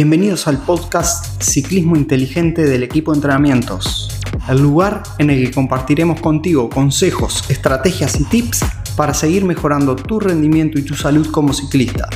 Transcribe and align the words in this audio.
Bienvenidos 0.00 0.46
al 0.46 0.58
podcast 0.58 1.42
Ciclismo 1.42 1.96
Inteligente 1.96 2.62
del 2.62 2.84
equipo 2.84 3.10
de 3.10 3.16
entrenamientos, 3.16 4.08
el 4.48 4.62
lugar 4.62 5.02
en 5.18 5.28
el 5.28 5.44
que 5.44 5.52
compartiremos 5.52 6.20
contigo 6.20 6.70
consejos, 6.70 7.50
estrategias 7.50 8.20
y 8.20 8.24
tips 8.26 8.60
para 8.96 9.12
seguir 9.12 9.44
mejorando 9.44 9.96
tu 9.96 10.20
rendimiento 10.20 10.78
y 10.78 10.84
tu 10.84 10.94
salud 10.94 11.28
como 11.32 11.52
ciclista. 11.52 12.08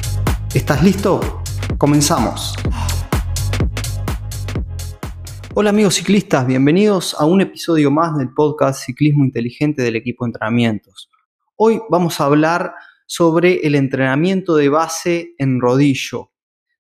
¿Estás 0.54 0.84
listo? 0.84 1.42
Comenzamos. 1.76 2.54
Hola 5.54 5.70
amigos 5.70 5.96
ciclistas, 5.96 6.46
bienvenidos 6.46 7.16
a 7.18 7.24
un 7.24 7.40
episodio 7.40 7.90
más 7.90 8.16
del 8.16 8.32
podcast 8.32 8.84
Ciclismo 8.84 9.24
Inteligente 9.24 9.82
del 9.82 9.96
equipo 9.96 10.24
de 10.24 10.28
entrenamientos. 10.28 11.10
Hoy 11.56 11.80
vamos 11.90 12.20
a 12.20 12.26
hablar 12.26 12.74
sobre 13.06 13.54
el 13.66 13.74
entrenamiento 13.74 14.54
de 14.54 14.68
base 14.68 15.34
en 15.36 15.60
rodillo. 15.60 16.31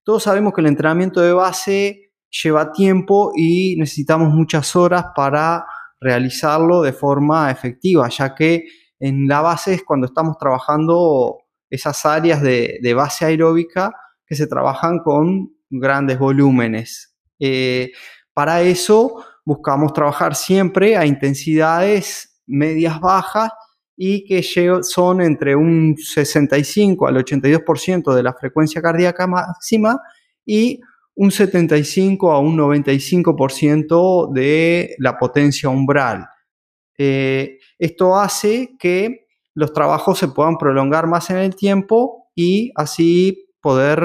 Todos 0.04 0.24
sabemos 0.24 0.52
que 0.52 0.60
el 0.60 0.66
entrenamiento 0.66 1.20
de 1.20 1.32
base 1.32 2.12
lleva 2.42 2.72
tiempo 2.72 3.32
y 3.36 3.76
necesitamos 3.78 4.30
muchas 4.30 4.74
horas 4.74 5.06
para 5.14 5.64
realizarlo 6.00 6.82
de 6.82 6.92
forma 6.92 7.50
efectiva, 7.50 8.08
ya 8.08 8.34
que 8.34 8.64
en 8.98 9.28
la 9.28 9.40
base 9.40 9.74
es 9.74 9.84
cuando 9.84 10.06
estamos 10.06 10.36
trabajando 10.38 11.38
esas 11.70 12.04
áreas 12.04 12.42
de, 12.42 12.94
base 12.94 13.24
aeróbica 13.24 13.92
que 14.26 14.34
se 14.34 14.46
trabajan 14.46 14.98
con 14.98 15.54
grandes 15.70 16.18
volúmenes. 16.18 17.16
Eh, 17.38 17.92
para 18.34 18.62
eso 18.62 19.24
buscamos 19.44 19.92
trabajar 19.92 20.34
siempre 20.34 20.96
a 20.96 21.06
intensidades 21.06 22.42
medias 22.46 23.00
bajas 23.00 23.50
y 23.96 24.24
que 24.24 24.42
son 24.82 25.20
entre 25.20 25.54
un 25.54 25.96
65 25.96 27.06
al 27.06 27.16
82% 27.16 28.14
de 28.14 28.22
la 28.22 28.32
frecuencia 28.32 28.80
cardíaca 28.80 29.26
máxima 29.26 30.00
y 30.44 30.80
un 31.14 31.30
75 31.30 32.32
a 32.32 32.40
un 32.40 32.56
95% 32.56 34.32
de 34.32 34.94
la 34.98 35.18
potencia 35.18 35.68
umbral. 35.68 36.26
Eh, 36.96 37.58
esto 37.78 38.16
hace 38.18 38.76
que 38.78 39.26
los 39.54 39.72
trabajos 39.72 40.18
se 40.18 40.28
puedan 40.28 40.56
prolongar 40.56 41.06
más 41.06 41.30
en 41.30 41.36
el 41.36 41.54
tiempo 41.54 42.30
y 42.34 42.72
así 42.74 43.46
poder 43.60 44.02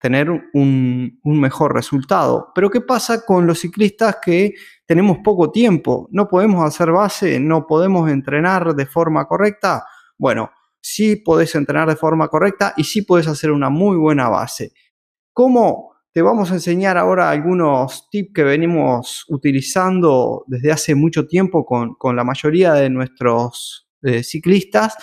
tener 0.00 0.30
un, 0.54 1.20
mejor 1.22 1.74
resultado. 1.74 2.50
Pero 2.54 2.70
¿qué 2.70 2.80
pasa 2.80 3.24
con 3.24 3.46
los 3.46 3.60
ciclistas 3.60 4.16
que 4.22 4.54
tenemos 4.86 5.18
poco 5.22 5.50
tiempo? 5.50 6.08
¿No 6.10 6.26
podemos 6.26 6.64
hacer 6.64 6.90
base? 6.90 7.38
¿No 7.38 7.66
podemos 7.66 8.10
entrenar 8.10 8.74
de 8.74 8.86
forma 8.86 9.26
correcta? 9.26 9.84
Bueno, 10.18 10.50
sí 10.80 11.16
podés 11.16 11.54
entrenar 11.54 11.88
de 11.88 11.96
forma 11.96 12.28
correcta 12.28 12.72
y 12.76 12.84
sí 12.84 13.02
puedes 13.02 13.28
hacer 13.28 13.50
una 13.50 13.68
muy 13.68 13.96
buena 13.96 14.28
base. 14.28 14.72
¿Cómo? 15.32 15.90
Te 16.12 16.22
vamos 16.22 16.50
a 16.50 16.54
enseñar 16.54 16.96
ahora 16.96 17.30
algunos 17.30 18.08
tips 18.10 18.32
que 18.34 18.42
venimos 18.42 19.24
utilizando 19.28 20.44
desde 20.48 20.72
hace 20.72 20.94
mucho 20.96 21.26
tiempo 21.28 21.64
con, 21.64 22.16
la 22.16 22.24
mayoría 22.24 22.72
de 22.72 22.90
nuestros 22.90 23.88
eh, 24.02 24.24
ciclistas 24.24 24.96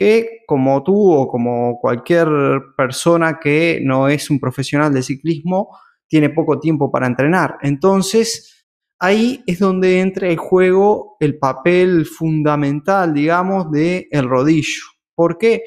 que 0.00 0.44
como 0.46 0.82
tú 0.82 1.12
o 1.12 1.28
como 1.28 1.78
cualquier 1.78 2.26
persona 2.74 3.38
que 3.38 3.82
no 3.84 4.08
es 4.08 4.30
un 4.30 4.40
profesional 4.40 4.94
de 4.94 5.02
ciclismo, 5.02 5.76
tiene 6.08 6.30
poco 6.30 6.58
tiempo 6.58 6.90
para 6.90 7.06
entrenar. 7.06 7.58
Entonces, 7.60 8.66
ahí 8.98 9.44
es 9.46 9.58
donde 9.58 10.00
entra 10.00 10.30
en 10.30 10.38
juego 10.38 11.18
el 11.20 11.38
papel 11.38 12.06
fundamental, 12.06 13.12
digamos, 13.12 13.70
del 13.70 14.06
el 14.10 14.26
rodillo. 14.26 14.84
¿Por 15.14 15.36
qué? 15.36 15.64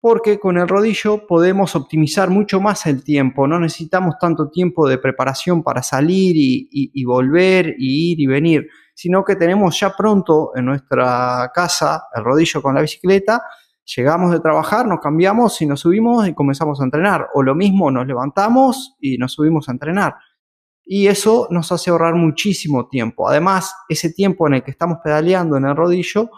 Porque 0.00 0.40
con 0.40 0.58
el 0.58 0.66
rodillo 0.66 1.24
podemos 1.28 1.76
optimizar 1.76 2.28
mucho 2.28 2.60
más 2.60 2.86
el 2.86 3.04
tiempo, 3.04 3.46
no 3.46 3.60
necesitamos 3.60 4.16
tanto 4.20 4.50
tiempo 4.50 4.88
de 4.88 4.98
preparación 4.98 5.62
para 5.62 5.84
salir 5.84 6.34
y, 6.36 6.68
y 6.72 7.04
volver 7.04 7.76
y 7.78 8.14
ir 8.14 8.20
y 8.20 8.26
venir, 8.26 8.66
sino 8.96 9.22
que 9.22 9.36
tenemos 9.36 9.78
ya 9.78 9.94
pronto 9.96 10.50
en 10.56 10.64
nuestra 10.64 11.52
casa 11.54 12.08
el 12.12 12.24
rodillo 12.24 12.60
con 12.60 12.74
la 12.74 12.80
bicicleta 12.80 13.40
Llegamos 13.96 14.30
de 14.30 14.40
trabajar, 14.40 14.86
nos 14.86 15.00
cambiamos 15.00 15.60
y 15.62 15.66
nos 15.66 15.80
subimos 15.80 16.28
y 16.28 16.34
comenzamos 16.34 16.80
a 16.80 16.84
entrenar. 16.84 17.28
O 17.34 17.42
lo 17.42 17.54
mismo, 17.54 17.90
nos 17.90 18.06
levantamos 18.06 18.96
y 19.00 19.18
nos 19.18 19.32
subimos 19.32 19.68
a 19.68 19.72
entrenar. 19.72 20.14
Y 20.84 21.08
eso 21.08 21.48
nos 21.50 21.72
hace 21.72 21.90
ahorrar 21.90 22.14
muchísimo 22.14 22.88
tiempo. 22.88 23.28
Además, 23.28 23.74
ese 23.88 24.12
tiempo 24.12 24.46
en 24.46 24.54
el 24.54 24.62
que 24.62 24.70
estamos 24.70 24.98
pedaleando 25.02 25.56
en 25.56 25.64
el 25.64 25.76
rodillo 25.76 26.30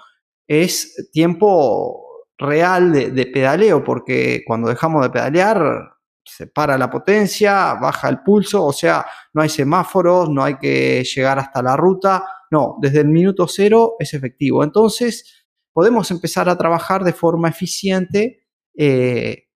es 0.46 1.10
tiempo 1.12 2.26
real 2.38 2.92
de, 2.92 3.26
pedaleo, 3.26 3.84
porque 3.84 4.42
cuando 4.46 4.68
dejamos 4.68 5.02
de 5.02 5.10
pedalear 5.10 5.92
se 6.24 6.46
para 6.46 6.78
la 6.78 6.88
potencia, 6.88 7.74
baja 7.74 8.08
el 8.08 8.22
pulso, 8.22 8.64
o 8.64 8.72
sea, 8.72 9.04
no 9.32 9.42
hay 9.42 9.48
semáforos, 9.48 10.30
no 10.30 10.42
hay 10.42 10.56
que 10.56 11.02
llegar 11.04 11.38
hasta 11.38 11.62
la 11.62 11.76
ruta, 11.76 12.24
no, 12.50 12.76
desde 12.80 13.00
el 13.00 13.08
minuto 13.08 13.46
cero 13.48 13.96
es 13.98 14.14
efectivo. 14.14 14.62
Entonces, 14.62 15.41
podemos 15.72 16.10
empezar 16.10 16.48
a 16.48 16.56
trabajar 16.56 17.04
de 17.04 17.12
forma 17.12 17.48
eficiente 17.48 18.46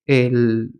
eh, 0.08 0.30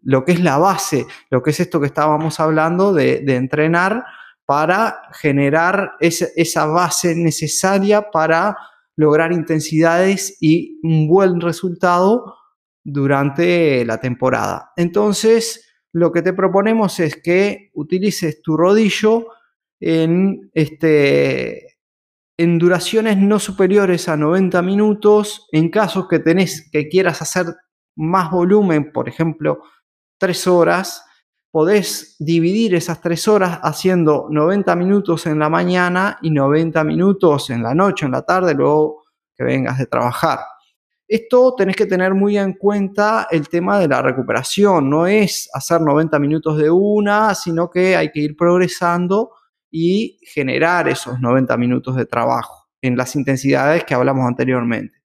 lo 0.03 0.25
que 0.25 0.33
es 0.33 0.41
la 0.41 0.59
base, 0.59 1.07
lo 1.31 1.43
que 1.43 1.51
es 1.51 1.61
esto 1.61 1.81
que 1.81 1.87
estábamos 1.87 2.39
hablando 2.39 2.93
de, 2.93 3.25
entrenar 3.27 4.05
para 4.45 5.03
generar 5.13 5.95
esa, 5.99 6.67
base 6.67 7.17
necesaria 7.17 8.11
para 8.13 8.57
lograr 8.95 9.33
intensidades 9.33 10.37
y 10.41 10.79
un 10.85 11.09
buen 11.09 11.41
resultado 11.41 12.37
durante 12.85 13.85
la 13.85 13.99
temporada. 13.99 14.71
Entonces, 14.77 15.69
lo 15.93 16.13
que 16.13 16.23
te 16.23 16.33
proponemos 16.33 17.01
es 17.01 17.17
que 17.17 17.71
utilices 17.75 18.41
tu 18.43 18.57
rodillo 18.57 19.27
en 19.81 20.51
este, 20.55 21.66
en 22.39 22.59
duraciones 22.59 23.17
no 23.17 23.39
superiores 23.39 24.09
a 24.09 24.17
90 24.17 24.61
minutos, 24.63 25.47
en 25.53 25.71
casos 25.71 26.07
que 26.09 26.19
tenés 26.19 26.69
que 26.71 26.89
quieras 26.89 27.23
hacer 27.23 27.47
más 27.97 28.31
volumen, 28.31 28.93
por 28.93 29.09
ejemplo, 29.09 29.63
3 30.19 30.47
horas, 30.47 31.03
podés 31.51 32.17
dividir 32.19 32.75
esas 32.75 33.01
3 33.01 33.29
horas 33.29 33.61
haciendo 33.63 34.27
90 34.31 34.77
minutos 34.77 35.27
en 35.27 35.39
la 35.39 35.49
mañana 35.49 36.19
y 36.21 36.31
90 36.31 36.85
minutos 36.85 37.49
en 37.49 37.63
la 37.63 37.75
noche, 37.75 38.05
en 38.05 38.13
la 38.13 38.23
tarde, 38.23 38.55
luego 38.55 39.05
que 39.35 39.45
vengas 39.45 39.79
de 39.79 39.87
trabajar. 39.87 40.41
Esto 41.09 41.55
tenés 41.57 41.77
que 41.77 41.87
tener 41.87 42.15
muy 42.15 42.37
en 42.37 42.55
cuenta 42.55 43.29
el 43.31 43.49
tema 43.49 43.79
de 43.79 43.89
la 43.89 44.03
recuperación, 44.03 44.91
no 44.91 45.07
es 45.07 45.49
hacer 45.55 45.81
90 45.81 46.19
minutos 46.19 46.59
de 46.59 46.69
una, 46.69 47.35
sino 47.35 47.71
que 47.71 47.97
hay 47.97 48.11
que 48.11 48.21
ir 48.21 48.37
progresando 48.37 49.31
y 49.71 50.19
generar 50.23 50.89
esos 50.89 51.21
90 51.21 51.57
minutos 51.57 51.97
de 51.97 52.07
trabajo 52.07 52.69
en 52.81 52.97
las 52.97 53.17
intensidades 53.17 53.85
que 53.85 53.95
hablamos 53.95 54.27
anteriormente. 54.27 54.97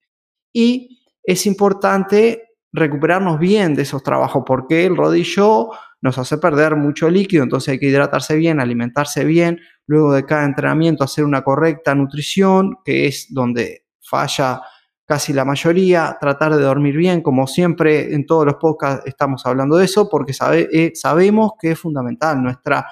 Y 0.53 1.03
es 1.23 1.45
importante 1.45 2.49
recuperarnos 2.73 3.39
bien 3.39 3.75
de 3.75 3.81
esos 3.83 4.03
trabajos 4.03 4.43
porque 4.45 4.85
el 4.85 4.95
rodillo 4.95 5.69
nos 6.01 6.17
hace 6.17 6.37
perder 6.37 6.75
mucho 6.75 7.09
líquido, 7.09 7.43
entonces 7.43 7.73
hay 7.73 7.79
que 7.79 7.87
hidratarse 7.87 8.35
bien, 8.35 8.59
alimentarse 8.59 9.23
bien, 9.23 9.59
luego 9.85 10.13
de 10.13 10.25
cada 10.25 10.45
entrenamiento 10.45 11.03
hacer 11.03 11.23
una 11.23 11.43
correcta 11.43 11.93
nutrición, 11.93 12.77
que 12.83 13.07
es 13.07 13.27
donde 13.29 13.85
falla 13.99 14.61
casi 15.05 15.33
la 15.33 15.45
mayoría, 15.45 16.17
tratar 16.19 16.55
de 16.55 16.63
dormir 16.63 16.95
bien, 16.95 17.21
como 17.21 17.45
siempre 17.45 18.15
en 18.15 18.25
todos 18.25 18.45
los 18.45 18.55
podcasts 18.55 19.05
estamos 19.05 19.45
hablando 19.45 19.75
de 19.75 19.85
eso, 19.85 20.09
porque 20.09 20.33
eh, 20.53 20.91
sabemos 20.95 21.51
que 21.59 21.71
es 21.71 21.79
fundamental 21.79 22.41
nuestra 22.41 22.87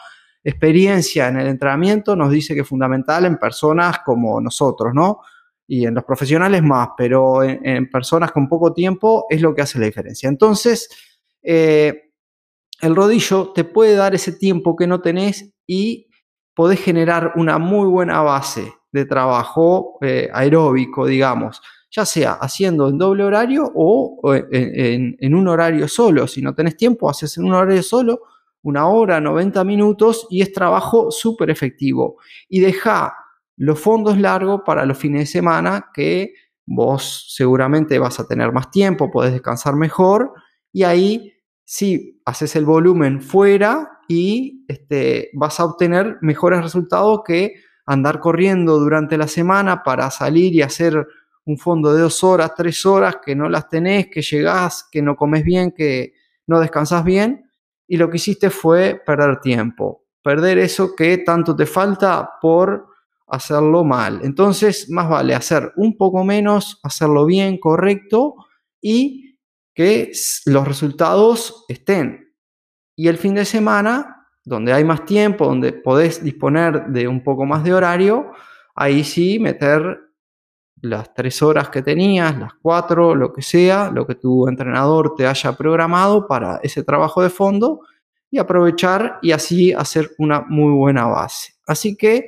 experiencia 0.50 1.28
en 1.28 1.40
el 1.40 1.48
entrenamiento 1.48 2.16
nos 2.16 2.32
dice 2.32 2.54
que 2.54 2.62
es 2.62 2.68
fundamental 2.68 3.26
en 3.26 3.38
personas 3.38 4.00
como 4.06 4.40
nosotros, 4.42 4.94
¿no? 4.94 5.22
Y 5.68 5.86
en 5.86 5.94
los 5.94 6.04
profesionales 6.04 6.64
más, 6.64 6.90
pero 6.98 7.44
en, 7.44 7.90
personas 7.90 8.32
con 8.32 8.48
poco 8.50 8.74
tiempo 8.74 9.26
es 9.30 9.42
lo 9.42 9.54
que 9.54 9.62
hace 9.62 9.80
la 9.80 9.86
diferencia. 9.86 10.28
Entonces, 10.28 10.90
eh, 11.44 12.12
el 12.82 12.96
rodillo 12.96 13.52
te 13.54 13.64
puede 13.64 13.96
dar 13.96 14.16
ese 14.16 14.32
tiempo 14.32 14.76
que 14.76 14.88
no 14.88 15.02
tenés 15.02 15.54
y 15.68 16.08
podés 16.56 16.82
generar 16.82 17.34
una 17.36 17.60
muy 17.60 17.88
buena 17.88 18.22
base 18.22 18.74
de 18.92 19.06
trabajo 19.06 19.98
eh, 20.02 20.30
aeróbico, 20.34 21.06
digamos, 21.06 21.62
ya 21.92 22.06
sea 22.06 22.34
haciendo 22.34 22.90
en 22.90 22.98
doble 22.98 23.24
horario 23.24 23.72
o 23.76 24.34
en, 24.34 25.16
en, 25.20 25.36
un 25.36 25.48
horario 25.48 25.88
solo. 25.88 26.28
Si 26.28 26.42
no 26.42 26.56
tenés 26.56 26.76
tiempo, 26.76 27.10
haces 27.10 27.38
en 27.38 27.46
un 27.46 27.54
horario 27.54 27.84
solo 27.84 28.22
una 28.62 28.88
hora, 28.88 29.22
90 29.22 29.64
minutos 29.64 30.28
y 30.30 30.42
es 30.42 30.52
trabajo 30.52 31.12
súper 31.12 31.50
efectivo. 31.50 32.18
Y 32.48 32.60
deja 32.60 33.16
los 33.58 33.80
fondos 33.80 34.18
largos 34.18 34.62
para 34.66 34.86
los 34.86 34.98
fines 34.98 35.22
de 35.22 35.26
semana 35.26 35.90
que 35.94 36.34
vos 36.66 37.34
seguramente 37.36 38.00
vas 38.00 38.20
a 38.20 38.28
tener 38.28 38.52
más 38.52 38.72
tiempo, 38.72 39.10
podés 39.12 39.34
descansar 39.34 39.76
mejor 39.76 40.34
y 40.72 40.84
ahí 40.84 41.34
sí 41.66 42.22
haces 42.26 42.56
el 42.56 42.66
volumen 42.66 43.22
fuera 43.22 43.90
y 44.08 44.66
este, 44.68 45.30
vas 45.34 45.60
a 45.60 45.66
obtener 45.66 46.18
mejores 46.22 46.62
resultados 46.62 47.22
que 47.26 47.56
andar 47.86 48.20
corriendo 48.20 48.80
durante 48.80 49.18
la 49.18 49.28
semana 49.28 49.84
para 49.84 50.12
salir 50.12 50.54
y 50.54 50.62
hacer 50.62 51.08
un 51.46 51.58
fondo 51.58 51.94
de 51.94 52.02
dos 52.02 52.24
horas, 52.24 52.54
tres 52.56 52.86
horas 52.86 53.18
que 53.26 53.36
no 53.36 53.50
las 53.50 53.68
tenés, 53.68 54.08
que 54.08 54.22
llegás, 54.22 54.88
que 54.92 55.02
no 55.02 55.16
comes 55.16 55.44
bien, 55.44 55.72
que 55.72 56.14
no 56.46 56.60
descansas 56.60 57.04
bien 57.04 57.49
y 57.90 57.98
lo 57.98 58.10
que 58.10 58.18
hiciste 58.18 58.52
fue 58.52 59.02
perder 59.04 59.42
tiempo, 59.42 60.06
perder 60.22 60.60
eso 60.60 60.96
que 60.96 61.18
tanto 61.18 61.56
te 61.56 61.66
falta 61.66 62.38
por 62.40 62.88
hacerlo 63.28 63.84
mal. 63.84 64.22
Entonces, 64.24 64.90
más 64.90 65.10
vale 65.10 65.34
hacer 65.34 65.74
un 65.76 65.98
poco 65.98 66.24
menos, 66.24 66.80
hacerlo 66.84 67.26
bien, 67.26 67.58
correcto 67.58 68.36
y 68.80 69.40
que 69.74 70.12
los 70.46 70.68
resultados 70.68 71.66
estén. 71.68 72.32
Y 72.96 73.08
el 73.08 73.18
fin 73.18 73.34
de 73.34 73.46
semana, 73.46 74.28
donde 74.44 74.72
hay 74.72 74.84
más 74.84 75.04
tiempo, 75.06 75.46
donde 75.46 75.74
podés 75.74 76.24
disponer 76.24 76.88
de 76.88 77.08
un 77.08 77.24
poco 77.24 77.46
más 77.46 77.64
de 77.64 77.74
horario, 77.74 78.32
ahí 78.76 79.04
sí 79.04 79.40
meter 79.40 80.00
las 80.82 81.14
tres 81.14 81.42
horas 81.42 81.70
que 81.70 81.82
tenías, 81.82 82.38
las 82.38 82.54
cuatro, 82.62 83.16
lo 83.16 83.34
que 83.34 83.42
sea, 83.42 83.92
lo 83.92 84.06
que 84.08 84.16
tu 84.16 84.48
entrenador 84.48 85.16
te 85.16 85.28
haya 85.28 85.54
programado 85.54 86.28
para 86.28 86.60
ese 86.64 86.84
trabajo 86.84 87.22
de 87.22 87.30
fondo 87.30 87.82
y 88.32 88.38
aprovechar 88.38 89.20
y 89.22 89.32
así 89.32 89.74
hacer 89.74 90.12
una 90.18 90.42
muy 90.42 90.74
buena 90.74 91.06
base. 91.08 91.54
Así 91.68 91.96
que 91.96 92.28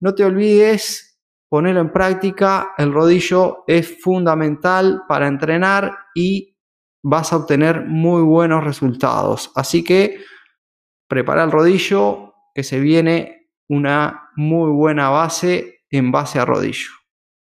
no 0.00 0.14
te 0.14 0.24
olvides 0.24 1.08
ponerlo 1.48 1.80
en 1.80 1.92
práctica, 1.92 2.74
el 2.76 2.92
rodillo 2.92 3.64
es 3.66 4.00
fundamental 4.02 5.02
para 5.08 5.28
entrenar 5.28 5.96
y 6.14 6.56
vas 7.02 7.32
a 7.32 7.36
obtener 7.36 7.86
muy 7.86 8.22
buenos 8.22 8.64
resultados. 8.64 9.50
Así 9.54 9.82
que 9.82 10.20
prepara 11.08 11.44
el 11.44 11.50
rodillo 11.50 12.34
que 12.54 12.62
se 12.62 12.80
viene 12.80 13.50
una 13.68 14.30
muy 14.36 14.70
buena 14.70 15.08
base 15.08 15.84
en 15.90 16.12
base 16.12 16.38
a 16.38 16.44
rodillo. 16.44 16.90